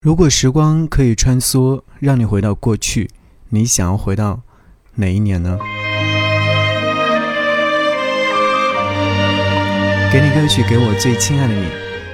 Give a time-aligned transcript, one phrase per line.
[0.00, 3.10] 如果时光可以穿梭，让你回到过去，
[3.48, 4.42] 你想要回到
[4.94, 5.58] 哪一年呢？
[10.12, 11.66] 给你歌曲，给我最亲爱的你。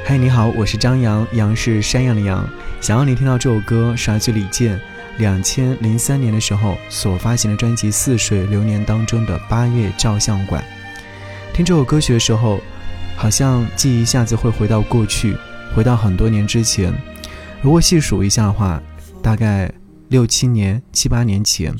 [0.02, 2.48] 嗨，你好，我是张扬，杨是山羊的羊。
[2.80, 4.80] 想要你听到这首歌，是来自李健，
[5.18, 10.64] 两千零三年的时候所发行的专辑《似水流年》当中的《八月照相馆》。
[11.54, 12.62] 听这首歌曲的时候，
[13.14, 15.36] 好像记忆一下子会回到过去，
[15.76, 16.90] 回到很多年之前。
[17.64, 18.78] 如果细数一下的话，
[19.22, 19.72] 大概
[20.08, 21.74] 六七年、七八年前，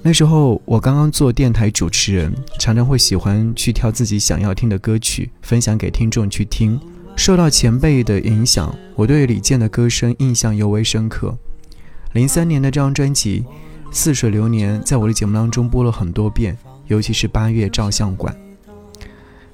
[0.00, 6.80] 那时候我刚刚做电台主持人，常常会喜欢去挑自己想要听的歌曲，分享给听众去听。
[7.16, 11.36] 受到前辈的影响，我对李健的歌声印象尤为深刻。
[12.12, 13.40] 零三年的这张专辑
[13.90, 16.56] 《似水流年》在我的节目当中播了很多遍，
[16.86, 18.32] 尤其是《八月照相馆》。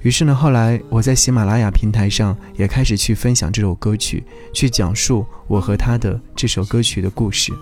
[0.03, 7.53] 于是呢，后来我在喜马拉雅平台上也开始去分享这首歌曲，去讲述我和他的这首歌曲的故事。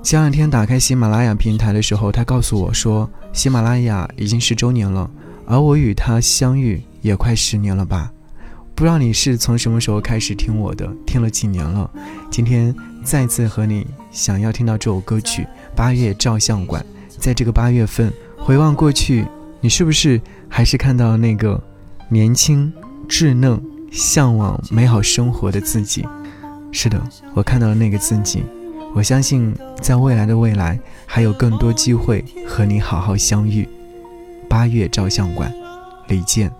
[0.00, 5.10] 前两天打开喜马拉雅平台的时候，他告诉我说，喜马拉雅已经十周年了，
[5.46, 8.12] 而我与他相遇也快十年了吧？
[8.76, 11.90] 不知道你是从什么时候开始听我的，听了几年了？
[12.30, 12.72] 今天
[13.02, 15.42] 再次和你想要听到这首歌曲
[15.74, 16.84] 《八月照相馆》，
[17.18, 19.26] 在这个八月份回望过去。
[19.64, 21.58] 你是不是还是看到那个
[22.10, 22.70] 年轻、
[23.08, 23.58] 稚嫩、
[23.90, 26.06] 向往美好生活的自己？
[26.70, 28.44] 是的，我看到了那个自己。
[28.94, 33.66] 我相信，在未来的未来，还有更多机会和你好好相遇。
[34.50, 35.50] 八月照相馆，
[36.08, 36.52] 李健。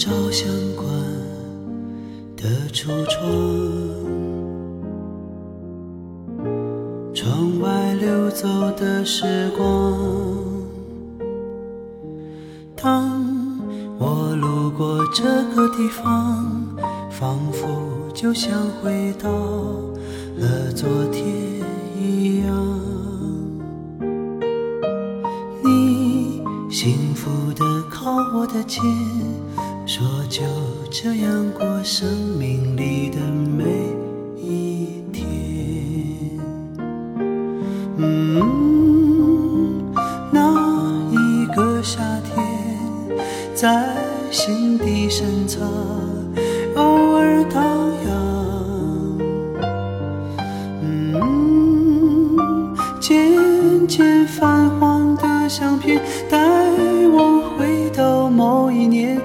[0.00, 0.88] 照相馆
[2.34, 3.20] 的橱窗
[7.14, 9.98] 窗外流走的时光，
[12.74, 13.22] 当
[13.98, 15.22] 我路过这
[15.54, 16.46] 个地方，
[17.10, 17.68] 仿佛
[18.14, 18.50] 就像
[18.82, 19.28] 回到
[20.38, 21.22] 了昨天
[21.94, 22.80] 一样。
[25.62, 28.82] 你幸福的靠我的肩，
[29.92, 30.44] 说就
[30.88, 32.08] 这样过生
[32.38, 33.64] 命里的每
[34.36, 35.26] 一天。
[37.96, 39.92] 嗯，
[40.30, 40.54] 那
[41.10, 42.38] 一个夏天。
[43.52, 43.84] 在
[44.30, 45.68] 心底深藏，
[46.76, 47.60] 偶尔荡
[48.06, 49.18] 漾。
[50.84, 56.00] 嗯，渐渐泛黄的相片，
[56.30, 56.38] 带
[57.12, 59.20] 我回到某一年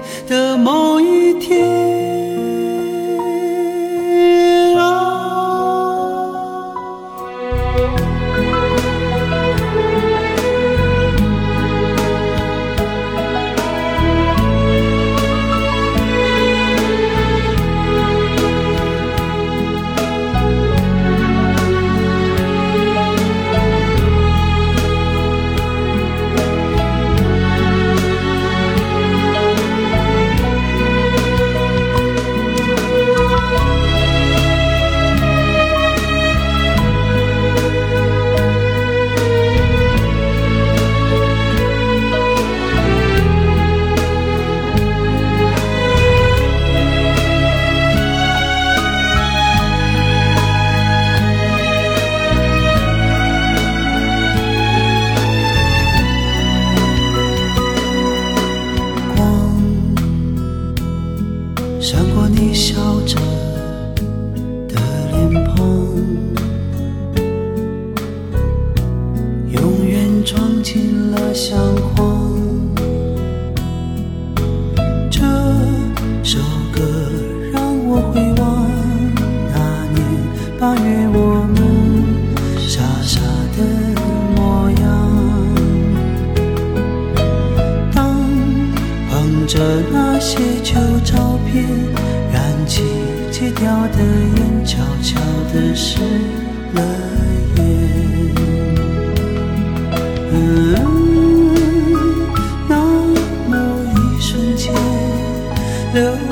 [61.88, 63.45] 穿过你笑着。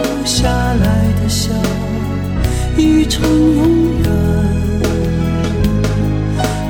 [0.05, 0.85] 留下来
[1.23, 1.51] 的笑，
[2.77, 3.25] 已成
[3.57, 4.05] 永远。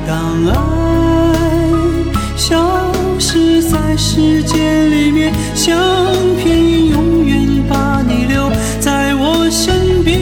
[0.07, 0.53] 当爱
[2.37, 5.77] 消失在时间里面，相
[6.37, 8.51] 片永远把你留
[8.81, 10.21] 在我身边。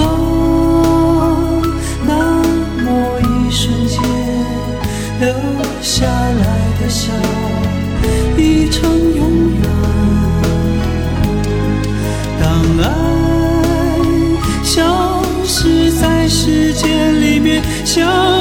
[0.00, 0.04] 啊，
[2.06, 2.12] 那
[2.82, 2.86] 么
[3.20, 5.53] 一瞬间。
[16.44, 18.33] 时间里面，像。